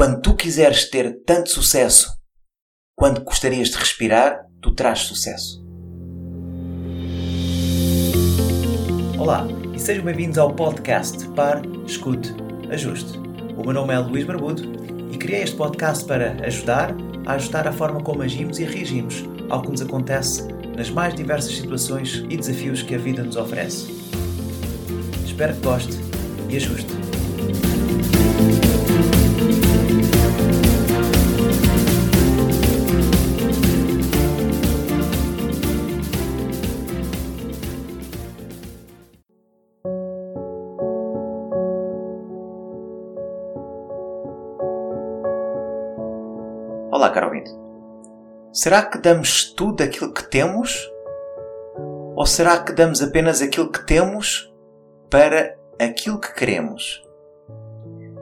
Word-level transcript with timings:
Quando 0.00 0.22
tu 0.22 0.34
quiseres 0.34 0.88
ter 0.88 1.22
tanto 1.26 1.50
sucesso 1.50 2.10
quanto 2.96 3.22
gostarias 3.22 3.68
de 3.68 3.76
respirar, 3.76 4.46
tu 4.58 4.74
traz 4.74 5.00
sucesso. 5.00 5.62
Olá 9.18 9.46
e 9.74 9.78
sejam 9.78 10.02
bem-vindos 10.02 10.38
ao 10.38 10.54
podcast 10.54 11.28
Par, 11.36 11.60
Escute, 11.86 12.34
Ajuste. 12.70 13.18
O 13.58 13.62
meu 13.62 13.74
nome 13.74 13.92
é 13.92 13.98
Luís 13.98 14.24
Barbudo 14.24 14.62
e 15.12 15.18
criei 15.18 15.42
este 15.42 15.56
podcast 15.56 16.06
para 16.06 16.32
ajudar 16.46 16.94
a 17.26 17.34
ajustar 17.34 17.68
a 17.68 17.72
forma 17.72 18.02
como 18.02 18.22
agimos 18.22 18.58
e 18.58 18.64
reagimos 18.64 19.22
ao 19.50 19.60
que 19.60 19.68
nos 19.68 19.82
acontece 19.82 20.44
nas 20.78 20.88
mais 20.88 21.14
diversas 21.14 21.54
situações 21.54 22.24
e 22.30 22.38
desafios 22.38 22.80
que 22.80 22.94
a 22.94 22.98
vida 22.98 23.22
nos 23.22 23.36
oferece. 23.36 23.92
Espero 25.26 25.54
que 25.56 25.60
goste 25.60 25.98
e 26.48 26.56
ajuste. 26.56 27.19
Será 48.52 48.82
que 48.82 48.98
damos 48.98 49.52
tudo 49.52 49.80
aquilo 49.84 50.12
que 50.12 50.28
temos? 50.28 50.90
Ou 52.16 52.26
será 52.26 52.58
que 52.58 52.72
damos 52.72 53.00
apenas 53.00 53.40
aquilo 53.40 53.70
que 53.70 53.86
temos 53.86 54.52
para 55.08 55.56
aquilo 55.80 56.18
que 56.18 56.34
queremos? 56.34 57.00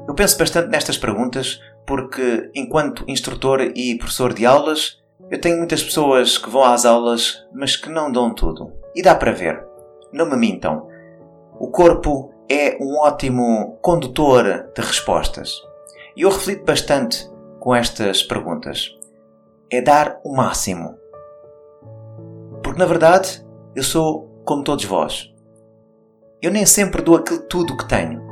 Eu 0.06 0.14
penso 0.14 0.36
bastante 0.36 0.68
nestas 0.68 0.98
perguntas 0.98 1.58
porque, 1.86 2.50
enquanto 2.54 3.06
instrutor 3.08 3.72
e 3.74 3.96
professor 3.96 4.34
de 4.34 4.44
aulas, 4.44 5.02
eu 5.30 5.40
tenho 5.40 5.56
muitas 5.56 5.82
pessoas 5.82 6.36
que 6.36 6.50
vão 6.50 6.62
às 6.62 6.84
aulas, 6.84 7.46
mas 7.54 7.74
que 7.74 7.88
não 7.88 8.12
dão 8.12 8.34
tudo. 8.34 8.70
E 8.94 9.02
dá 9.02 9.14
para 9.14 9.32
ver. 9.32 9.66
Não 10.12 10.28
me 10.28 10.36
mintam. 10.36 10.86
O 11.58 11.70
corpo 11.70 12.34
é 12.50 12.76
um 12.78 12.98
ótimo 12.98 13.78
condutor 13.80 14.70
de 14.74 14.82
respostas. 14.82 15.54
E 16.14 16.20
eu 16.20 16.28
reflito 16.28 16.66
bastante 16.66 17.26
com 17.58 17.74
estas 17.74 18.22
perguntas 18.22 18.97
é 19.70 19.80
dar 19.80 20.20
o 20.24 20.34
máximo. 20.34 20.96
Porque 22.62 22.78
na 22.78 22.86
verdade 22.86 23.44
eu 23.74 23.82
sou 23.82 24.28
como 24.44 24.64
todos 24.64 24.84
vós. 24.84 25.32
Eu 26.40 26.50
nem 26.50 26.64
sempre 26.64 27.02
dou 27.02 27.16
aquilo 27.16 27.40
tudo 27.40 27.76
que 27.76 27.88
tenho. 27.88 28.22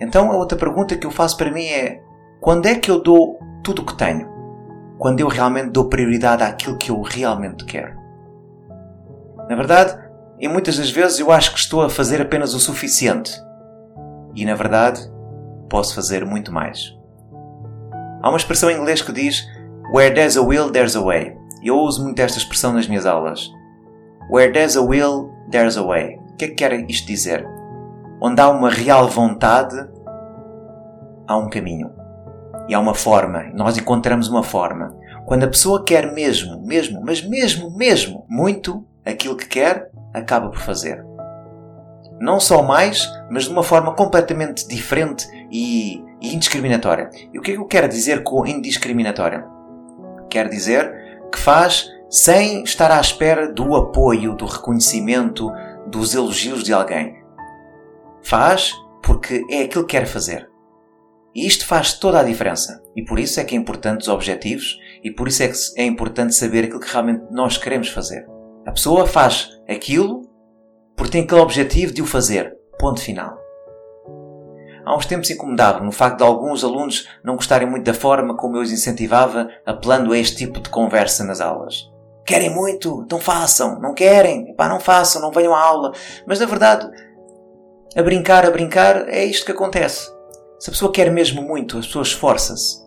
Então 0.00 0.30
a 0.30 0.36
outra 0.36 0.58
pergunta 0.58 0.96
que 0.96 1.06
eu 1.06 1.10
faço 1.10 1.36
para 1.36 1.50
mim 1.50 1.66
é: 1.66 2.02
quando 2.40 2.66
é 2.66 2.74
que 2.74 2.90
eu 2.90 3.02
dou 3.02 3.38
tudo 3.62 3.82
o 3.82 3.86
que 3.86 3.96
tenho? 3.96 4.28
Quando 4.98 5.20
eu 5.20 5.28
realmente 5.28 5.70
dou 5.70 5.88
prioridade 5.88 6.42
àquilo 6.42 6.76
que 6.76 6.90
eu 6.90 7.00
realmente 7.02 7.64
quero. 7.64 7.96
Na 9.48 9.54
verdade, 9.54 9.98
em 10.40 10.48
muitas 10.48 10.76
das 10.76 10.90
vezes 10.90 11.18
eu 11.20 11.30
acho 11.30 11.52
que 11.52 11.58
estou 11.58 11.82
a 11.82 11.90
fazer 11.90 12.20
apenas 12.20 12.54
o 12.54 12.60
suficiente. 12.60 13.32
E 14.34 14.44
na 14.44 14.54
verdade, 14.54 15.00
posso 15.68 15.94
fazer 15.94 16.24
muito 16.24 16.52
mais. 16.52 16.96
Há 18.22 18.28
uma 18.28 18.38
expressão 18.38 18.70
em 18.70 18.76
inglês 18.78 19.00
que 19.00 19.12
diz 19.12 19.46
Where 19.90 20.14
there's 20.14 20.36
a 20.36 20.42
will, 20.42 20.70
there's 20.70 20.94
a 20.96 21.02
way. 21.02 21.34
Eu 21.62 21.78
uso 21.78 22.04
muito 22.04 22.20
esta 22.20 22.36
expressão 22.36 22.74
nas 22.74 22.86
minhas 22.86 23.06
aulas. 23.06 23.50
Where 24.30 24.52
there's 24.52 24.76
a 24.76 24.82
will, 24.82 25.32
there's 25.50 25.78
a 25.78 25.82
way. 25.82 26.18
O 26.30 26.36
que 26.36 26.44
é 26.44 26.48
que 26.48 26.54
quer 26.56 26.72
isto 26.90 27.06
dizer? 27.06 27.48
Onde 28.20 28.40
há 28.40 28.50
uma 28.50 28.68
real 28.68 29.08
vontade, 29.08 29.76
há 31.26 31.38
um 31.38 31.48
caminho. 31.48 31.90
E 32.68 32.74
há 32.74 32.78
uma 32.78 32.94
forma. 32.94 33.44
Nós 33.54 33.78
encontramos 33.78 34.28
uma 34.28 34.42
forma. 34.42 34.94
Quando 35.24 35.44
a 35.44 35.48
pessoa 35.48 35.82
quer 35.82 36.12
mesmo, 36.12 36.62
mesmo, 36.66 37.00
mas 37.02 37.26
mesmo, 37.26 37.74
mesmo, 37.74 38.26
muito 38.28 38.84
aquilo 39.06 39.36
que 39.36 39.48
quer, 39.48 39.90
acaba 40.12 40.50
por 40.50 40.60
fazer. 40.60 41.02
Não 42.20 42.38
só 42.38 42.62
mais, 42.62 43.10
mas 43.30 43.44
de 43.44 43.50
uma 43.50 43.62
forma 43.62 43.94
completamente 43.94 44.68
diferente 44.68 45.26
e 45.50 46.04
indiscriminatória. 46.20 47.08
E 47.32 47.38
o 47.38 47.42
que 47.42 47.52
é 47.52 47.54
que 47.54 47.60
eu 47.60 47.66
quero 47.66 47.88
dizer 47.88 48.22
com 48.22 48.46
indiscriminatória? 48.46 49.56
Quer 50.30 50.48
dizer 50.48 50.92
que 51.32 51.38
faz 51.38 51.88
sem 52.10 52.62
estar 52.62 52.90
à 52.90 53.00
espera 53.00 53.52
do 53.52 53.76
apoio, 53.76 54.34
do 54.34 54.46
reconhecimento, 54.46 55.50
dos 55.86 56.14
elogios 56.14 56.62
de 56.62 56.72
alguém. 56.72 57.16
Faz 58.22 58.74
porque 59.02 59.44
é 59.50 59.62
aquilo 59.62 59.86
que 59.86 59.96
quer 59.96 60.06
fazer. 60.06 60.48
E 61.34 61.46
isto 61.46 61.66
faz 61.66 61.92
toda 61.92 62.20
a 62.20 62.24
diferença. 62.24 62.82
E 62.96 63.04
por 63.04 63.18
isso 63.18 63.38
é 63.38 63.44
que 63.44 63.54
é 63.54 63.58
importante 63.58 64.02
os 64.02 64.08
objetivos 64.08 64.78
e 65.04 65.10
por 65.10 65.28
isso 65.28 65.42
é 65.42 65.48
que 65.48 65.56
é 65.76 65.84
importante 65.84 66.34
saber 66.34 66.64
aquilo 66.64 66.80
que 66.80 66.92
realmente 66.92 67.24
nós 67.30 67.56
queremos 67.56 67.88
fazer. 67.88 68.26
A 68.66 68.72
pessoa 68.72 69.06
faz 69.06 69.50
aquilo 69.68 70.22
porque 70.96 71.12
tem 71.12 71.22
aquele 71.22 71.40
objetivo 71.40 71.92
de 71.92 72.02
o 72.02 72.06
fazer. 72.06 72.56
Ponto 72.78 73.00
final 73.00 73.47
há 74.88 74.96
uns 74.96 75.06
tempos 75.06 75.30
incomodava 75.30 75.84
no 75.84 75.92
facto 75.92 76.18
de 76.18 76.24
alguns 76.24 76.64
alunos 76.64 77.06
não 77.22 77.36
gostarem 77.36 77.68
muito 77.68 77.84
da 77.84 77.94
forma 77.94 78.36
como 78.36 78.56
eu 78.56 78.62
os 78.62 78.72
incentivava 78.72 79.50
apelando 79.66 80.12
a 80.12 80.18
este 80.18 80.36
tipo 80.36 80.60
de 80.60 80.70
conversa 80.70 81.24
nas 81.24 81.40
aulas. 81.40 81.90
Querem 82.24 82.54
muito? 82.54 83.02
Então 83.04 83.20
façam. 83.20 83.80
Não 83.80 83.94
querem? 83.94 84.50
Epá, 84.50 84.68
não 84.68 84.80
façam, 84.80 85.20
não 85.20 85.30
venham 85.30 85.54
à 85.54 85.60
aula. 85.60 85.92
Mas 86.26 86.40
na 86.40 86.46
verdade, 86.46 86.88
a 87.96 88.02
brincar, 88.02 88.46
a 88.46 88.50
brincar, 88.50 89.08
é 89.08 89.24
isto 89.24 89.46
que 89.46 89.52
acontece. 89.52 90.10
Se 90.58 90.70
a 90.70 90.72
pessoa 90.72 90.92
quer 90.92 91.10
mesmo 91.10 91.42
muito, 91.42 91.78
a 91.78 91.80
pessoa 91.80 92.02
esforça-se. 92.02 92.86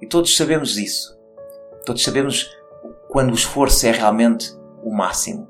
E 0.00 0.06
todos 0.06 0.36
sabemos 0.36 0.76
isso. 0.76 1.16
Todos 1.86 2.02
sabemos 2.02 2.50
quando 3.08 3.30
o 3.30 3.34
esforço 3.34 3.86
é 3.86 3.90
realmente 3.90 4.54
o 4.82 4.94
máximo. 4.94 5.48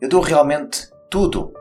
Eu 0.00 0.08
dou 0.08 0.20
realmente 0.20 0.88
tudo 1.10 1.52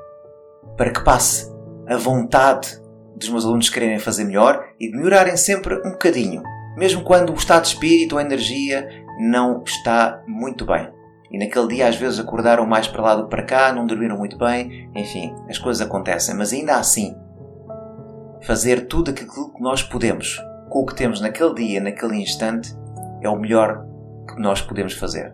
para 0.75 0.91
que 0.91 1.03
passe 1.03 1.51
a 1.87 1.97
vontade 1.97 2.81
dos 3.17 3.29
meus 3.29 3.45
alunos 3.45 3.69
quererem 3.69 3.99
fazer 3.99 4.23
melhor 4.23 4.63
e 4.79 4.91
de 4.91 4.95
melhorarem 4.95 5.35
sempre 5.35 5.75
um 5.85 5.91
bocadinho, 5.91 6.43
mesmo 6.77 7.03
quando 7.03 7.31
o 7.31 7.35
estado 7.35 7.63
de 7.63 7.69
espírito 7.69 8.15
ou 8.15 8.21
energia 8.21 8.87
não 9.19 9.63
está 9.65 10.21
muito 10.27 10.65
bem. 10.65 10.89
E 11.31 11.37
naquele 11.37 11.67
dia 11.67 11.87
às 11.87 11.95
vezes 11.95 12.19
acordaram 12.19 12.65
mais 12.65 12.87
para 12.87 13.01
lá 13.01 13.15
do 13.15 13.23
que 13.23 13.29
para 13.29 13.43
cá, 13.43 13.73
não 13.73 13.85
dormiram 13.85 14.17
muito 14.17 14.37
bem, 14.37 14.89
enfim, 14.95 15.33
as 15.49 15.57
coisas 15.57 15.85
acontecem, 15.85 16.35
mas 16.35 16.53
ainda 16.53 16.77
assim, 16.77 17.15
fazer 18.43 18.87
tudo 18.87 19.11
aquilo 19.11 19.53
que 19.53 19.61
nós 19.61 19.83
podemos 19.83 20.39
com 20.69 20.79
o 20.79 20.85
que 20.85 20.95
temos 20.95 21.19
naquele 21.19 21.53
dia, 21.55 21.81
naquele 21.81 22.17
instante, 22.17 22.73
é 23.21 23.29
o 23.29 23.35
melhor 23.35 23.85
que 24.27 24.39
nós 24.39 24.61
podemos 24.61 24.93
fazer. 24.93 25.33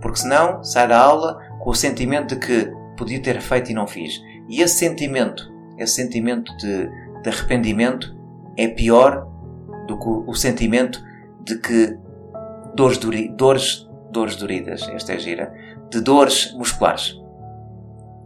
Porque 0.00 0.18
senão 0.18 0.62
sai 0.62 0.88
da 0.88 0.98
aula 0.98 1.38
com 1.60 1.70
o 1.70 1.74
sentimento 1.74 2.34
de 2.34 2.46
que 2.46 2.72
podia 2.96 3.22
ter 3.22 3.40
feito 3.40 3.70
e 3.70 3.74
não 3.74 3.86
fiz. 3.86 4.20
E 4.48 4.60
esse 4.60 4.78
sentimento, 4.78 5.50
esse 5.78 5.94
sentimento 5.94 6.54
de 6.56 6.90
de 7.24 7.30
arrependimento 7.30 8.14
é 8.56 8.68
pior 8.68 9.26
do 9.88 9.98
que 9.98 10.30
o 10.30 10.34
sentimento 10.34 11.02
de 11.42 11.58
que 11.58 11.98
dores, 12.74 12.98
duri, 12.98 13.28
dores, 13.28 13.88
dores 14.10 14.36
doridas, 14.36 14.88
esta 14.90 15.14
é 15.14 15.18
gira, 15.18 15.52
de 15.90 16.00
dores 16.00 16.52
musculares. 16.54 17.18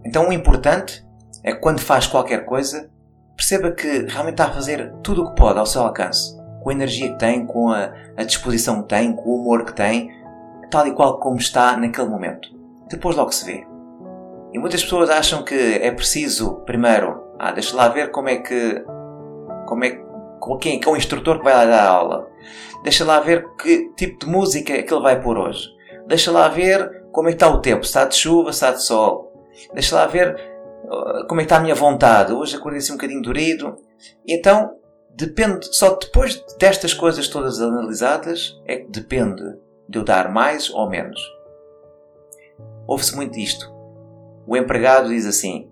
Então 0.05 0.29
o 0.29 0.33
importante 0.33 1.07
é 1.43 1.53
que 1.53 1.61
quando 1.61 1.81
faz 1.81 2.07
qualquer 2.07 2.45
coisa, 2.45 2.91
perceba 3.37 3.71
que 3.71 4.07
realmente 4.07 4.35
está 4.35 4.47
a 4.47 4.53
fazer 4.53 4.93
tudo 5.03 5.23
o 5.23 5.29
que 5.31 5.37
pode 5.37 5.59
ao 5.59 5.67
seu 5.67 5.83
alcance, 5.83 6.37
com 6.63 6.71
a 6.71 6.73
energia 6.73 7.13
que 7.13 7.19
tem, 7.19 7.47
com 7.47 7.71
a, 7.71 7.93
a 8.17 8.25
disposição 8.25 8.83
que 8.83 8.89
tem, 8.89 9.13
com 9.13 9.31
o 9.31 9.41
humor 9.41 9.65
que 9.65 9.73
tem, 9.73 10.11
tal 10.71 10.87
e 10.87 10.93
qual 10.93 11.21
como 11.21 11.37
está 11.37 11.77
naquele 11.77 12.09
momento. 12.09 12.49
Depois 12.91 13.15
logo 13.17 13.31
se 13.31 13.45
vê. 13.45 13.67
E 14.53 14.59
muitas 14.59 14.83
pessoas 14.83 15.11
acham 15.11 15.45
que 15.45 15.55
é 15.55 15.91
preciso, 15.91 16.63
primeiro, 16.65 17.28
ah, 17.39 17.53
deixa 17.53 17.77
lá 17.77 17.89
ver 17.89 18.11
como 18.11 18.29
é 18.29 18.37
que. 18.39 18.85
Como 19.67 19.85
é, 19.85 19.91
com 20.41 20.57
quem 20.59 20.81
é 20.85 20.89
o 20.89 20.97
instrutor 20.97 21.39
que 21.39 21.45
vai 21.45 21.55
lá 21.55 21.65
dar 21.65 21.87
a 21.87 21.91
aula. 21.91 22.31
Deixa 22.83 23.05
lá 23.05 23.21
ver 23.21 23.47
que 23.57 23.91
tipo 23.97 24.25
de 24.25 24.31
música 24.31 24.73
é 24.73 24.83
que 24.83 24.93
ele 24.93 25.03
vai 25.03 25.21
pôr 25.21 25.39
hoje. 25.39 25.69
Deixa 26.07 26.31
lá 26.31 26.49
ver 26.49 27.05
como 27.13 27.29
é 27.29 27.33
que 27.33 27.37
está 27.37 27.49
o 27.49 27.61
tempo. 27.61 27.85
Se 27.85 27.91
está 27.91 28.05
de 28.05 28.17
chuva, 28.17 28.53
se 28.53 28.65
está 28.65 28.73
de 28.73 28.83
sol. 28.83 29.33
Deixa 29.73 29.95
lá 29.95 30.07
ver 30.07 30.35
uh, 30.85 31.27
como 31.29 31.41
é 31.41 31.45
que 31.45 31.47
está 31.47 31.59
a 31.59 31.61
minha 31.61 31.75
vontade. 31.75 32.33
Hoje 32.33 32.57
acordei 32.57 32.79
assim 32.79 32.93
um 32.93 32.97
bocadinho 32.97 33.23
dorido. 33.23 33.77
Então, 34.27 34.73
depende, 35.11 35.67
só 35.77 35.95
depois 35.97 36.43
destas 36.59 36.95
coisas 36.95 37.29
todas 37.29 37.61
analisadas, 37.61 38.59
é 38.67 38.77
que 38.77 38.91
depende 38.91 39.43
de 39.89 39.99
eu 39.99 40.05
dar 40.05 40.31
mais 40.33 40.71
ou 40.71 40.89
menos. 40.89 41.21
Ouve-se 42.87 43.15
muito 43.15 43.39
isto. 43.39 43.71
O 44.47 44.57
empregado 44.57 45.09
diz 45.09 45.27
assim: 45.27 45.68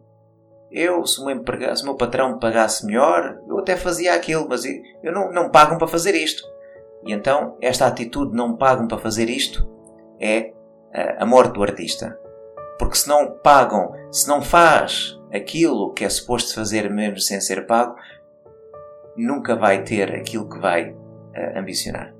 eu, 0.71 1.07
se 1.07 1.21
o, 1.21 1.27
meu 1.27 1.43
se 1.75 1.83
o 1.83 1.87
meu 1.87 1.97
patrão 1.97 2.35
me 2.35 2.41
pagasse 2.41 2.85
melhor, 2.85 3.39
eu 3.49 3.59
até 3.59 3.77
fazia 3.77 4.15
aquilo, 4.15 4.47
mas 4.49 4.65
eu 4.65 5.13
não, 5.13 5.33
não 5.33 5.51
pagam 5.51 5.79
para 5.79 5.87
fazer 5.87 6.15
isto. 6.15 6.43
E 7.05 7.13
então, 7.13 7.57
esta 7.61 7.87
atitude 7.87 8.37
não 8.37 8.57
pagam 8.57 8.89
para 8.89 8.99
fazer 8.99 9.31
isto 9.31 9.67
é 10.21 10.53
a 11.19 11.27
morte 11.27 11.55
do 11.55 11.63
artista. 11.63 12.19
Porque 12.79 12.97
se 12.97 13.09
não 13.09 13.39
pagam, 13.39 13.93
se 14.11 14.29
não 14.29 14.43
faz 14.43 15.19
aquilo 15.33 15.93
que 15.93 16.05
é 16.05 16.09
suposto 16.09 16.55
fazer 16.55 16.91
mesmo 16.91 17.19
sem 17.21 17.41
ser 17.41 17.67
pago, 17.67 17.97
nunca 19.17 19.57
vai 19.57 19.83
ter 19.83 20.15
aquilo 20.15 20.49
que 20.49 20.59
vai 20.59 20.91
uh, 20.91 21.59
ambicionar. 21.59 22.15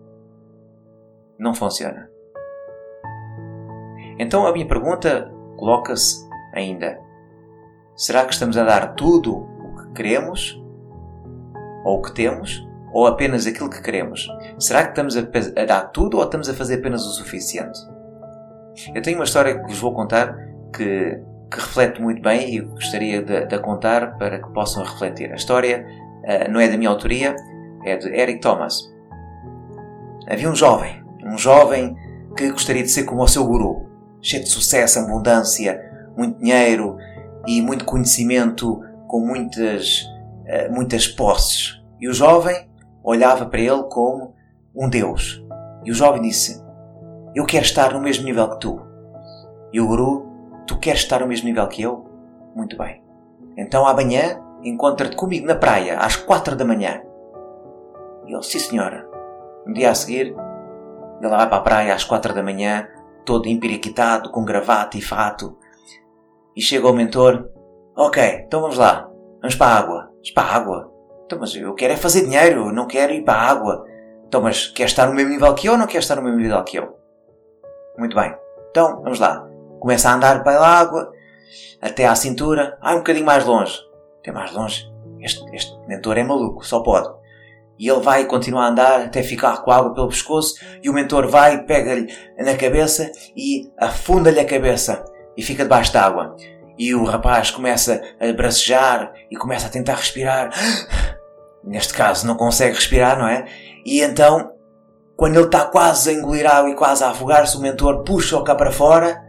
Não 1.39 1.55
funciona. 1.55 2.11
Então 4.19 4.47
a 4.47 4.53
minha 4.53 4.67
pergunta 4.67 5.31
coloca-se 5.57 6.27
ainda: 6.55 6.99
será 7.97 8.25
que 8.25 8.35
estamos 8.35 8.57
a 8.59 8.65
dar 8.65 8.95
tudo 8.95 9.35
o 9.35 9.77
que 9.77 9.93
queremos? 9.95 10.63
Ou 11.85 11.99
o 11.99 12.03
que 12.03 12.13
temos? 12.13 12.67
Ou 12.93 13.07
apenas 13.07 13.47
aquilo 13.47 13.71
que 13.71 13.81
queremos? 13.83 14.29
Será 14.59 14.85
que 14.85 14.91
estamos 14.91 15.17
a, 15.17 15.21
a 15.21 15.65
dar 15.65 15.91
tudo 15.93 16.19
ou 16.19 16.25
estamos 16.25 16.49
a 16.49 16.55
fazer 16.55 16.77
apenas 16.77 17.05
o 17.07 17.11
suficiente? 17.11 17.79
Eu 18.95 19.03
tenho 19.03 19.19
uma 19.19 19.25
história 19.25 19.59
que 19.59 19.67
vos 19.67 19.79
vou 19.79 19.95
contar 19.95 20.37
que, 20.75 21.19
que 21.51 21.57
reflete 21.57 22.01
muito 22.01 22.21
bem 22.21 22.55
e 22.55 22.61
gostaria 22.61 23.23
de, 23.23 23.47
de, 23.47 23.59
contar 23.61 24.19
para 24.19 24.39
que 24.39 24.53
possam 24.53 24.85
refletir. 24.85 25.33
A 25.33 25.37
história 25.37 25.87
uh, 26.25 26.51
não 26.51 26.61
é 26.61 26.69
da 26.69 26.77
minha 26.77 26.91
autoria, 26.91 27.35
é 27.85 27.97
de 27.97 28.09
Eric 28.09 28.41
Thomas. 28.41 28.93
Havia 30.29 30.51
um 30.51 30.55
jovem, 30.55 31.03
um 31.25 31.39
jovem 31.39 31.97
que 32.37 32.51
gostaria 32.51 32.83
de 32.83 32.91
ser 32.91 33.05
como 33.05 33.23
o 33.23 33.29
seu 33.29 33.47
guru, 33.47 33.89
cheio 34.21 34.43
de 34.43 34.51
sucesso, 34.51 34.99
abundância, 34.99 35.81
muito 36.17 36.39
dinheiro 36.39 36.97
e 37.47 37.63
muito 37.63 37.85
conhecimento, 37.85 38.83
com 39.07 39.21
muitas, 39.21 40.03
uh, 40.03 40.73
muitas 40.73 41.07
posses. 41.07 41.81
E 42.01 42.09
o 42.09 42.13
jovem 42.13 42.69
olhava 43.03 43.47
para 43.47 43.61
ele 43.61 43.85
como 43.85 44.35
um 44.75 44.89
Deus. 44.89 45.43
E 45.85 45.91
o 45.91 45.95
jovem 45.95 46.23
disse: 46.23 46.63
Eu 47.35 47.47
quero 47.47 47.65
estar 47.65 47.93
no 47.93 48.01
mesmo 48.01 48.25
nível 48.25 48.51
que 48.51 48.61
tu. 48.61 48.81
E 49.73 49.81
o 49.81 49.87
guru: 49.87 50.27
Tu 50.67 50.79
queres 50.79 51.01
estar 51.01 51.21
no 51.21 51.29
mesmo 51.29 51.47
nível 51.47 51.67
que 51.69 51.83
eu? 51.83 52.05
Muito 52.55 52.77
bem. 52.77 53.03
Então 53.57 53.87
amanhã 53.87 54.41
encontra-te 54.63 55.17
comigo 55.17 55.47
na 55.47 55.55
praia 55.55 55.99
às 55.99 56.17
quatro 56.17 56.57
da 56.57 56.65
manhã. 56.65 57.01
E 58.27 58.33
ele: 58.33 58.43
Sim, 58.43 58.59
senhora. 58.59 59.09
No 59.65 59.73
dia 59.73 59.91
a 59.91 59.95
seguir, 59.95 60.35
ele 61.21 61.29
vai 61.29 61.49
para 61.49 61.57
a 61.57 61.61
praia 61.61 61.95
às 61.95 62.05
quatro 62.05 62.35
da 62.35 62.43
manhã, 62.43 62.87
todo 63.25 63.49
empiriquitado, 63.49 64.31
com 64.31 64.45
gravata 64.45 64.97
e 64.97 65.03
fato. 65.03 65.57
E 66.57 66.63
chega 66.63 66.87
ao 66.87 66.95
mentor: 66.95 67.51
Ok, 67.95 68.23
então 68.47 68.63
vamos 68.63 68.79
lá. 68.79 69.09
Vamos 69.41 69.55
para 69.55 69.67
a 69.67 69.79
água. 69.79 70.11
Vamos 70.15 70.31
para 70.31 70.43
a 70.43 70.57
água. 70.57 70.93
Então, 71.27 71.39
mas 71.39 71.55
eu 71.55 71.75
quero 71.75 71.93
é 71.93 71.97
fazer 71.97 72.23
dinheiro, 72.23 72.73
não 72.73 72.87
quero 72.87 73.13
ir 73.13 73.23
para 73.23 73.35
a 73.35 73.51
água. 73.51 73.85
Então, 74.27 74.41
mas 74.41 74.69
quer 74.69 74.85
estar 74.85 75.07
no 75.07 75.15
mesmo 75.15 75.31
nível 75.31 75.55
que 75.55 75.69
eu 75.69 75.73
ou 75.73 75.79
não 75.79 75.87
quer 75.87 75.99
estar 75.99 76.17
no 76.17 76.23
mesmo 76.23 76.39
nível 76.39 76.63
que 76.65 76.79
eu? 76.79 76.97
Muito 77.99 78.17
bem. 78.17 78.35
Então, 78.71 79.03
vamos 79.03 79.19
lá. 79.19 79.47
Começa 79.81 80.09
a 80.09 80.15
andar 80.15 80.43
para 80.43 80.59
a 80.59 80.67
água, 80.67 81.13
até 81.81 82.07
à 82.07 82.15
cintura. 82.15 82.79
Ah, 82.81 82.95
um 82.95 82.99
bocadinho 82.99 83.27
mais 83.27 83.45
longe. 83.45 83.77
Até 84.21 84.33
mais 84.33 84.53
longe. 84.53 84.85
Este, 85.21 85.45
este 85.55 85.77
mentor 85.87 86.17
é 86.17 86.23
maluco, 86.23 86.65
só 86.65 86.81
pode. 86.81 87.09
E 87.79 87.89
ele 87.89 88.01
vai 88.01 88.25
continuar 88.25 88.67
a 88.67 88.69
andar 88.69 89.01
até 89.03 89.23
ficar 89.23 89.63
com 89.63 89.71
a 89.71 89.77
água 89.77 89.95
pelo 89.95 90.09
pescoço 90.09 90.55
e 90.83 90.89
o 90.89 90.95
mentor 90.95 91.29
vai, 91.29 91.65
pega-lhe 91.65 92.11
na 92.39 92.57
cabeça 92.57 93.11
e 93.37 93.71
afunda-lhe 93.79 94.41
a 94.41 94.47
cabeça 94.47 95.05
e 95.37 95.43
fica 95.43 95.63
debaixo 95.63 95.93
d'água. 95.93 96.37
E 96.79 96.95
o 96.95 97.05
rapaz 97.05 97.51
começa 97.51 98.03
a 98.21 98.33
bracejar 98.33 99.13
e 99.31 99.37
começa 99.37 99.67
a 99.67 99.71
tentar 99.71 99.95
respirar 99.95 100.51
neste 101.67 101.93
caso, 101.93 102.27
não 102.27 102.37
consegue 102.37 102.77
respirar, 102.77 103.19
não 103.19 103.27
é? 103.27 103.45
E 103.85 104.01
então, 104.01 104.53
quando 105.17 105.37
ele 105.37 105.47
está 105.47 105.65
quase 105.65 106.11
a 106.11 106.13
engolir 106.13 106.47
água 106.47 106.71
e 106.71 106.75
quase 106.75 107.03
a 107.03 107.11
afogar-se, 107.11 107.57
o 107.57 107.61
mentor 107.61 108.05
puxa-o 108.05 108.45
cá 108.45 108.55
para 108.55 108.71
fora 108.71 109.21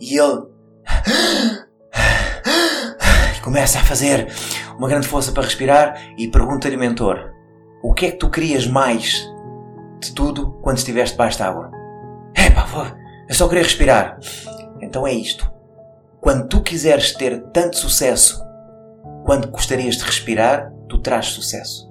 e 0.00 0.16
ele 0.16 0.42
começa 3.42 3.80
a 3.80 3.82
fazer 3.82 4.32
uma 4.78 4.88
grande 4.88 5.08
força 5.08 5.32
para 5.32 5.42
respirar 5.42 6.00
e 6.16 6.28
pergunta-lhe 6.28 6.76
mentor: 6.76 7.32
O 7.82 7.92
que 7.92 8.06
é 8.06 8.10
que 8.12 8.18
tu 8.18 8.30
querias 8.30 8.66
mais 8.66 9.28
de 10.00 10.14
tudo 10.14 10.52
quando 10.62 10.78
estiveste 10.78 11.14
debaixo 11.14 11.38
de 11.38 11.42
água? 11.42 11.70
É 12.34 12.48
pá, 12.50 12.96
eu 13.28 13.34
só 13.34 13.48
queria 13.48 13.64
respirar. 13.64 14.18
Então 14.82 15.06
é 15.06 15.12
isto. 15.12 15.50
Quando 16.20 16.48
tu 16.48 16.60
quiseres 16.60 17.12
ter 17.14 17.40
tanto 17.52 17.76
sucesso 17.76 18.44
quanto 19.24 19.48
gostarias 19.48 19.96
de 19.96 20.04
respirar, 20.04 20.72
tu 20.88 20.98
terás 20.98 21.26
sucesso. 21.26 21.90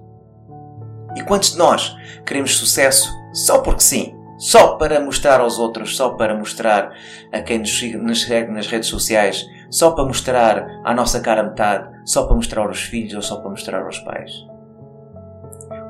E 1.15 1.23
quantos 1.23 1.53
de 1.53 1.57
nós 1.57 1.95
queremos 2.25 2.57
sucesso 2.57 3.09
só 3.33 3.59
porque 3.59 3.81
sim? 3.81 4.15
Só 4.37 4.75
para 4.75 4.99
mostrar 4.99 5.39
aos 5.39 5.59
outros, 5.59 5.95
só 5.95 6.11
para 6.11 6.35
mostrar 6.35 6.91
a 7.31 7.41
quem 7.41 7.59
nos 7.59 8.21
segue 8.21 8.51
nas 8.51 8.67
redes 8.67 8.89
sociais, 8.89 9.45
só 9.69 9.91
para 9.91 10.05
mostrar 10.05 10.67
à 10.83 10.93
nossa 10.93 11.19
cara 11.19 11.43
metade, 11.43 11.89
só 12.05 12.25
para 12.25 12.35
mostrar 12.35 12.65
aos 12.65 12.81
filhos 12.81 13.13
ou 13.13 13.21
só 13.21 13.37
para 13.37 13.51
mostrar 13.51 13.83
aos 13.83 13.99
pais? 13.99 14.31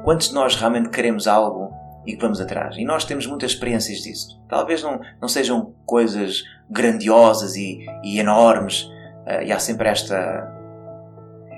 Quantos 0.04 0.30
de 0.30 0.34
nós 0.34 0.56
realmente 0.56 0.90
queremos 0.90 1.28
algo 1.28 1.71
e 2.06 2.16
que 2.16 2.22
vamos 2.22 2.42
atrás? 2.42 2.76
E 2.78 2.86
nós 2.86 3.06
temos 3.06 3.26
muitas 3.28 3.52
experiências 3.52 4.00
disso. 4.00 4.42
Talvez 4.48 4.82
não, 4.82 5.00
não 5.22 5.28
sejam 5.28 5.74
coisas 5.86 6.44
grandiosas 6.70 7.56
e, 7.56 7.86
e 8.04 8.20
enormes, 8.20 8.84
uh, 8.84 9.44
e 9.44 9.52
há 9.52 9.60
sempre 9.60 9.90
esta, 9.90 10.48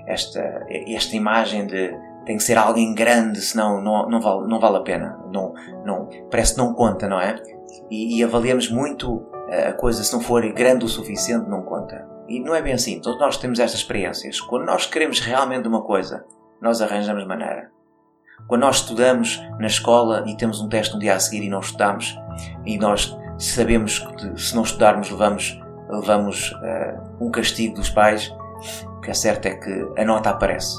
esta, 0.07 0.65
esta 0.69 1.15
imagem 1.15 1.67
de 1.67 1.93
tem 2.25 2.37
que 2.37 2.43
ser 2.43 2.57
alguém 2.57 2.93
grande, 2.93 3.41
senão 3.41 3.81
não, 3.81 4.09
não, 4.09 4.21
vale, 4.21 4.47
não 4.47 4.59
vale 4.59 4.77
a 4.77 4.81
pena. 4.81 5.19
Não, 5.31 5.53
não, 5.85 6.09
parece 6.29 6.53
que 6.53 6.59
não 6.59 6.73
conta, 6.73 7.07
não 7.07 7.19
é? 7.19 7.35
E, 7.89 8.17
e, 8.17 8.23
avaliamos 8.23 8.69
muito 8.69 9.25
eh, 9.49 9.69
a 9.69 9.73
coisa, 9.73 10.03
se 10.03 10.13
não 10.13 10.21
for 10.21 10.41
grande 10.53 10.85
o 10.85 10.87
suficiente, 10.87 11.49
não 11.49 11.63
conta. 11.63 12.07
E 12.27 12.39
não 12.39 12.55
é 12.55 12.61
bem 12.61 12.73
assim. 12.73 13.01
Todos 13.01 13.19
nós 13.19 13.37
temos 13.37 13.59
estas 13.59 13.81
experiências. 13.81 14.39
Quando 14.39 14.65
nós 14.65 14.85
queremos 14.85 15.19
realmente 15.19 15.67
uma 15.67 15.83
coisa, 15.83 16.23
nós 16.61 16.81
arranjamos 16.81 17.27
maneira. 17.27 17.69
Quando 18.47 18.61
nós 18.61 18.77
estudamos 18.77 19.41
na 19.59 19.67
escola 19.67 20.23
e 20.27 20.35
temos 20.35 20.59
um 20.61 20.67
teste 20.67 20.93
no 20.93 20.99
dia 20.99 21.15
a 21.15 21.19
seguir 21.19 21.43
e 21.43 21.49
não 21.49 21.59
estudamos, 21.59 22.17
e 22.65 22.77
nós 22.77 23.17
sabemos 23.37 23.99
que 23.99 24.39
se 24.39 24.55
não 24.55 24.63
estudarmos 24.63 25.09
levamos, 25.09 25.59
levamos 25.89 26.51
uh, 26.51 27.23
um 27.25 27.31
castigo 27.31 27.75
dos 27.75 27.89
pais, 27.89 28.33
o 28.85 29.01
que 29.01 29.11
é 29.11 29.13
certo 29.13 29.45
é 29.47 29.55
que 29.55 29.87
a 29.97 30.05
nota 30.05 30.29
aparece. 30.29 30.77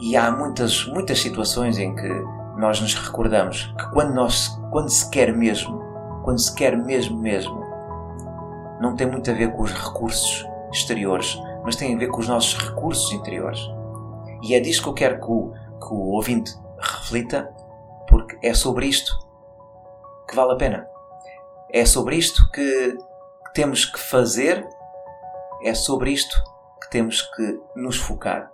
E 0.00 0.16
há 0.16 0.30
muitas, 0.30 0.86
muitas 0.86 1.20
situações 1.20 1.78
em 1.78 1.94
que 1.94 2.08
nós 2.56 2.80
nos 2.80 2.94
recordamos 2.94 3.74
que 3.78 3.90
quando, 3.92 4.14
nós, 4.14 4.48
quando 4.70 4.88
se 4.88 5.08
quer 5.10 5.32
mesmo, 5.32 5.82
quando 6.22 6.38
se 6.38 6.54
quer 6.54 6.76
mesmo, 6.76 7.18
mesmo, 7.18 7.64
não 8.80 8.94
tem 8.96 9.06
muito 9.06 9.30
a 9.30 9.34
ver 9.34 9.52
com 9.52 9.62
os 9.62 9.72
recursos 9.72 10.46
exteriores, 10.72 11.38
mas 11.64 11.76
tem 11.76 11.94
a 11.94 11.98
ver 11.98 12.08
com 12.08 12.20
os 12.20 12.28
nossos 12.28 12.56
recursos 12.58 13.12
interiores. 13.12 13.60
E 14.42 14.54
é 14.54 14.60
disso 14.60 14.82
que 14.82 14.88
eu 14.88 14.94
quero 14.94 15.20
que 15.20 15.30
o, 15.30 15.52
que 15.86 15.94
o 15.94 16.12
ouvinte 16.12 16.54
reflita, 16.78 17.52
porque 18.08 18.38
é 18.42 18.54
sobre 18.54 18.86
isto 18.86 19.12
que 20.28 20.36
vale 20.36 20.52
a 20.52 20.56
pena. 20.56 20.88
É 21.70 21.84
sobre 21.84 22.16
isto 22.16 22.50
que, 22.50 22.96
temos 23.54 23.84
que 23.84 24.00
fazer, 24.00 24.66
é 25.62 25.72
sobre 25.72 26.10
isto 26.10 26.36
que 26.82 26.90
temos 26.90 27.22
que 27.22 27.60
nos 27.76 27.96
focar. 27.96 28.50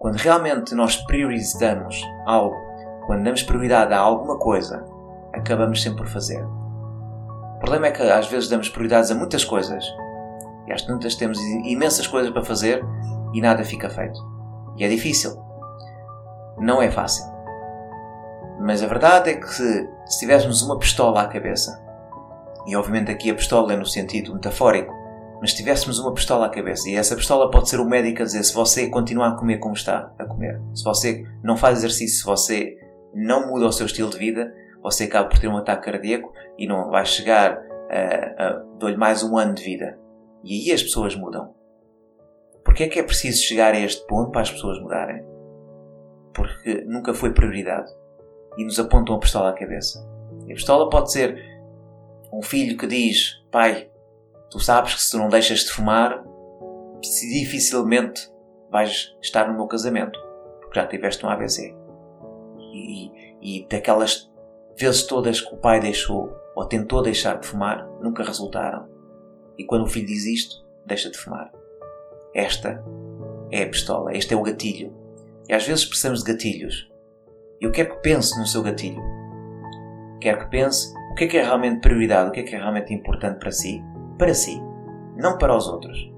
Quando 0.00 0.16
realmente 0.16 0.74
nós 0.74 0.96
priorizamos 0.96 2.02
algo, 2.26 2.56
quando 3.06 3.22
damos 3.22 3.44
prioridade 3.44 3.94
a 3.94 4.00
alguma 4.00 4.38
coisa, 4.38 4.84
acabamos 5.32 5.80
sempre 5.80 6.02
por 6.02 6.08
fazer. 6.08 6.44
O 6.44 7.58
problema 7.60 7.86
é 7.86 7.90
que 7.92 8.02
às 8.02 8.26
vezes 8.26 8.48
damos 8.48 8.68
prioridades 8.68 9.12
a 9.12 9.14
muitas 9.14 9.44
coisas 9.44 9.84
e 10.66 10.72
às 10.72 10.82
tantas 10.82 11.14
temos 11.14 11.38
imensas 11.64 12.08
coisas 12.08 12.32
para 12.32 12.44
fazer 12.44 12.84
e 13.32 13.40
nada 13.40 13.64
fica 13.64 13.88
feito. 13.88 14.18
E 14.76 14.84
é 14.84 14.88
difícil. 14.88 15.51
Não 16.58 16.80
é 16.80 16.90
fácil. 16.90 17.24
Mas 18.60 18.82
a 18.82 18.86
verdade 18.86 19.30
é 19.30 19.34
que 19.34 19.48
se, 19.48 19.88
se 20.06 20.20
tivéssemos 20.20 20.62
uma 20.62 20.78
pistola 20.78 21.22
à 21.22 21.28
cabeça, 21.28 21.82
e 22.66 22.76
obviamente 22.76 23.10
aqui 23.10 23.30
a 23.30 23.34
pistola 23.34 23.72
é 23.72 23.76
no 23.76 23.86
sentido 23.86 24.34
metafórico, 24.34 24.94
mas 25.40 25.50
se 25.50 25.56
tivéssemos 25.56 25.98
uma 25.98 26.14
pistola 26.14 26.46
à 26.46 26.48
cabeça, 26.48 26.88
e 26.88 26.94
essa 26.94 27.16
pistola 27.16 27.50
pode 27.50 27.68
ser 27.68 27.80
o 27.80 27.84
médico 27.84 28.22
a 28.22 28.24
dizer 28.24 28.44
se 28.44 28.54
você 28.54 28.88
continuar 28.88 29.28
a 29.28 29.36
comer 29.36 29.58
como 29.58 29.74
está 29.74 30.12
a 30.18 30.24
comer, 30.24 30.60
se 30.74 30.84
você 30.84 31.26
não 31.42 31.56
faz 31.56 31.78
exercício, 31.78 32.18
se 32.18 32.24
você 32.24 32.76
não 33.12 33.48
muda 33.48 33.66
o 33.66 33.72
seu 33.72 33.86
estilo 33.86 34.10
de 34.10 34.18
vida, 34.18 34.54
você 34.80 35.04
acaba 35.04 35.28
por 35.28 35.38
ter 35.38 35.48
um 35.48 35.56
ataque 35.56 35.90
cardíaco 35.90 36.32
e 36.58 36.66
não 36.66 36.90
vai 36.90 37.04
chegar 37.04 37.58
a, 37.90 38.44
a 38.44 38.52
dou-lhe 38.78 38.96
mais 38.96 39.22
um 39.22 39.36
ano 39.36 39.54
de 39.54 39.62
vida. 39.62 39.98
E 40.44 40.70
aí 40.70 40.72
as 40.72 40.82
pessoas 40.82 41.14
mudam. 41.14 41.54
Porquê 42.64 42.84
é 42.84 42.88
que 42.88 42.98
é 42.98 43.02
preciso 43.02 43.42
chegar 43.42 43.74
a 43.74 43.78
este 43.78 44.06
ponto 44.06 44.30
para 44.30 44.42
as 44.42 44.50
pessoas 44.50 44.80
mudarem? 44.80 45.31
Porque 46.34 46.82
nunca 46.86 47.14
foi 47.14 47.32
prioridade. 47.32 47.90
E 48.58 48.64
nos 48.64 48.78
apontam 48.78 49.16
a 49.16 49.18
pistola 49.18 49.50
à 49.50 49.52
cabeça. 49.52 50.06
E 50.46 50.52
a 50.52 50.54
pistola 50.54 50.88
pode 50.90 51.12
ser 51.12 51.42
um 52.32 52.42
filho 52.42 52.76
que 52.76 52.86
diz: 52.86 53.42
Pai, 53.50 53.90
Tu 54.52 54.60
sabes 54.60 54.94
que 54.94 55.00
se 55.00 55.10
tu 55.10 55.16
não 55.16 55.30
deixas 55.30 55.60
de 55.60 55.72
fumar, 55.72 56.22
dificilmente 57.00 58.30
vais 58.70 59.16
estar 59.22 59.48
no 59.48 59.54
meu 59.54 59.66
casamento, 59.66 60.20
porque 60.60 60.78
já 60.78 60.86
tiveste 60.86 61.24
um 61.24 61.30
AVC. 61.30 61.74
E, 62.58 63.10
e 63.40 63.66
daquelas 63.66 64.30
vezes 64.76 65.04
todas 65.04 65.40
que 65.40 65.54
o 65.54 65.56
pai 65.56 65.80
deixou 65.80 66.36
ou 66.54 66.66
tentou 66.66 67.00
deixar 67.00 67.40
de 67.40 67.46
fumar, 67.46 67.88
nunca 68.02 68.22
resultaram. 68.22 68.86
E 69.56 69.64
quando 69.64 69.84
o 69.84 69.88
filho 69.88 70.06
diz 70.06 70.26
isto, 70.26 70.62
deixa 70.84 71.10
de 71.10 71.16
fumar. 71.16 71.50
Esta 72.34 72.84
é 73.50 73.62
a 73.62 73.68
pistola, 73.68 74.14
este 74.14 74.34
é 74.34 74.36
o 74.36 74.42
gatilho. 74.42 74.94
E 75.48 75.54
às 75.54 75.66
vezes 75.66 75.84
precisamos 75.84 76.22
de 76.22 76.32
gatilhos. 76.32 76.90
Eu 77.60 77.70
quero 77.70 77.94
que 77.94 78.02
pense 78.02 78.38
no 78.38 78.46
seu 78.46 78.62
gatilho. 78.62 79.02
Quero 80.20 80.40
que 80.40 80.50
pense 80.50 80.92
o 81.10 81.14
que 81.14 81.24
é 81.24 81.26
que 81.28 81.38
é 81.38 81.42
realmente 81.42 81.80
prioridade, 81.80 82.30
o 82.30 82.32
que 82.32 82.40
é 82.40 82.42
que 82.42 82.54
é 82.54 82.58
realmente 82.58 82.94
importante 82.94 83.38
para 83.38 83.50
si. 83.50 83.82
Para 84.18 84.34
si, 84.34 84.62
não 85.16 85.36
para 85.36 85.56
os 85.56 85.68
outros. 85.68 86.10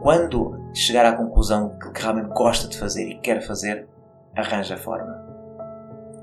Quando 0.00 0.70
chegar 0.72 1.04
à 1.06 1.12
conclusão 1.12 1.76
que 1.78 2.00
realmente 2.00 2.28
gosta 2.28 2.68
de 2.68 2.78
fazer 2.78 3.08
e 3.08 3.18
quer 3.20 3.40
fazer, 3.42 3.88
arranja 4.36 4.74
a 4.74 4.78
forma. 4.78 5.24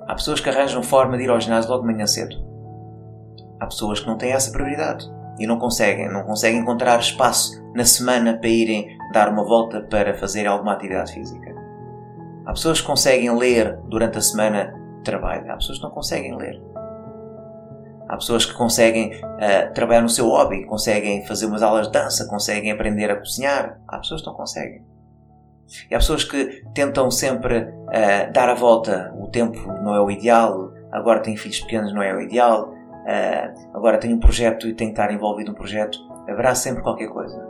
Há 0.08 0.16
pessoas 0.16 0.40
que 0.40 0.50
arranjam 0.50 0.84
forma 0.84 1.18
de 1.18 1.24
ir 1.24 1.30
ao 1.30 1.40
ginásio 1.40 1.72
logo 1.72 1.86
de 1.86 1.94
manhã 1.94 2.06
cedo. 2.06 2.36
Há 3.60 3.66
pessoas 3.66 4.00
que 4.00 4.08
não 4.08 4.18
têm 4.18 4.34
essa 4.34 4.52
prioridade 4.52 5.10
e 5.40 5.48
não 5.48 5.58
conseguem, 5.58 6.12
não 6.12 6.24
conseguem 6.24 6.60
encontrar 6.60 7.00
espaço 7.00 7.64
na 7.74 7.86
semana 7.86 8.38
para 8.38 8.50
irem 8.50 8.98
dar 9.14 9.30
uma 9.30 9.44
volta 9.44 9.82
para 9.82 10.18
fazer 10.18 10.46
alguma 10.46 10.74
atividade 10.74 11.14
física. 11.14 11.53
Há 12.46 12.52
pessoas 12.52 12.82
que 12.82 12.88
conseguem 12.88 13.34
ler 13.38 13.78
durante 13.86 14.18
a 14.18 14.22
semana 14.22 14.74
de 14.98 15.04
trabalho, 15.04 15.50
há 15.50 15.56
pessoas 15.56 15.78
que 15.78 15.84
não 15.84 15.92
conseguem 15.92 16.36
ler. 16.36 16.62
Há 18.10 18.18
pessoas 18.18 18.46
que 18.46 18.54
conseguem 18.54 19.14
uh, 19.16 19.74
trabalhar 19.74 20.02
no 20.02 20.10
seu 20.10 20.28
hobby, 20.28 20.66
conseguem 20.66 21.26
fazer 21.26 21.46
umas 21.46 21.64
aulas 21.64 21.88
de 21.88 21.94
dança, 21.94 22.28
conseguem 22.28 22.70
aprender 22.72 23.10
a 23.10 23.16
cozinhar. 23.16 23.80
Há 23.88 23.98
pessoas 24.00 24.22
que 24.22 24.28
não 24.28 24.34
conseguem. 24.34 24.86
E 25.90 25.96
há 25.96 25.98
pessoas 25.98 26.26
que 26.26 26.64
tentam 26.76 27.10
sempre 27.10 27.60
uh, 27.60 28.32
dar 28.34 28.50
a 28.50 28.54
volta. 28.54 29.14
O 29.18 29.30
tempo 29.30 29.58
não 29.82 29.96
é 29.96 30.02
o 30.02 30.12
ideal, 30.12 30.74
agora 30.92 31.22
tenho 31.22 31.38
filhos 31.38 31.62
pequenos, 31.62 31.94
não 31.94 32.04
é 32.04 32.14
o 32.14 32.20
ideal, 32.20 32.70
uh, 32.72 33.76
agora 33.76 33.98
tenho 33.98 34.18
um 34.18 34.20
projeto 34.20 34.68
e 34.68 34.74
tenho 34.74 34.94
que 34.94 35.00
estar 35.00 35.14
envolvido 35.14 35.52
num 35.52 35.58
projeto. 35.58 35.98
Haverá 36.28 36.54
sempre 36.56 36.84
qualquer 36.84 37.08
coisa. 37.08 37.42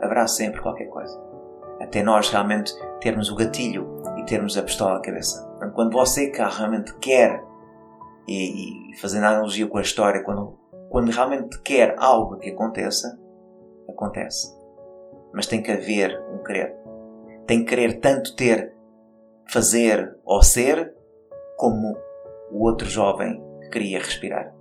Haverá 0.00 0.26
sempre 0.26 0.60
qualquer 0.62 0.86
coisa. 0.86 1.20
Até 1.80 2.02
nós 2.02 2.30
realmente 2.30 2.72
termos 3.00 3.30
o 3.30 3.36
gatilho 3.36 4.02
e 4.22 4.26
termos 4.26 4.56
a 4.56 4.62
pistola 4.62 4.94
na 4.94 5.00
cabeça. 5.00 5.46
Quando 5.74 5.92
você 5.92 6.30
que 6.30 6.40
realmente 6.40 6.94
quer, 6.98 7.42
e, 8.26 8.92
e 8.92 8.96
fazendo 8.98 9.26
analogia 9.26 9.66
com 9.66 9.78
a 9.78 9.82
história, 9.82 10.22
quando, 10.22 10.58
quando 10.88 11.10
realmente 11.10 11.60
quer 11.62 11.94
algo 11.98 12.38
que 12.38 12.50
aconteça, 12.50 13.18
acontece. 13.88 14.56
Mas 15.34 15.46
tem 15.46 15.62
que 15.62 15.72
haver 15.72 16.18
um 16.32 16.42
querer 16.42 16.82
tem 17.46 17.64
que 17.64 17.70
querer 17.70 18.00
tanto 18.00 18.34
ter, 18.34 18.72
fazer 19.48 20.16
ou 20.24 20.42
ser, 20.42 20.94
como 21.56 21.96
o 22.50 22.64
outro 22.64 22.88
jovem 22.88 23.42
que 23.60 23.68
queria 23.70 23.98
respirar. 23.98 24.54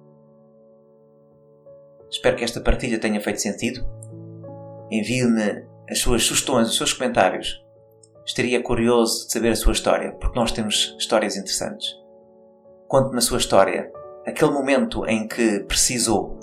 Espero 2.10 2.36
que 2.36 2.44
esta 2.44 2.60
partilha 2.60 3.00
tenha 3.00 3.22
feito 3.22 3.42
sentido. 3.42 3.86
Envie-me 4.90 5.66
as 5.90 6.00
suas 6.00 6.24
sugestões, 6.24 6.70
os 6.70 6.78
seus 6.78 6.94
comentários. 6.94 7.64
Estaria 8.26 8.62
curioso 8.62 9.26
de 9.26 9.34
saber 9.34 9.50
a 9.50 9.56
sua 9.56 9.74
história, 9.74 10.12
porque 10.14 10.40
nós 10.40 10.52
temos 10.52 10.96
histórias 10.98 11.36
interessantes. 11.36 11.96
Conte-me 12.88 13.18
a 13.18 13.22
sua 13.22 13.38
história, 13.38 13.92
aquele 14.26 14.52
momento 14.52 15.06
em 15.06 15.28
que 15.28 15.62
precisou 15.62 16.38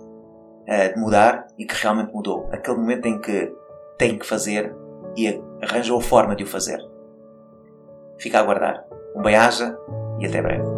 uh, 0.63 0.95
de 0.95 1.01
mudar 1.01 1.47
e 1.57 1.65
que 1.65 1.75
realmente 1.75 2.13
mudou, 2.13 2.49
aquele 2.53 2.77
momento 2.77 3.07
em 3.07 3.21
que 3.21 3.53
tem 3.97 4.19
que 4.19 4.27
fazer 4.27 4.75
e 5.17 5.41
arranjou 5.63 6.01
forma 6.01 6.35
de 6.35 6.45
o 6.45 6.47
fazer. 6.47 6.81
Fica 8.19 8.39
a 8.39 8.43
aguardar. 8.43 8.85
Um 9.15 9.23
bem-aja 9.23 9.77
e 10.21 10.27
até 10.27 10.43
breve. 10.43 10.78